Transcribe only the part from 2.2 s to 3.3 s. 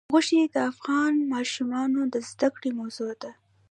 زده کړې موضوع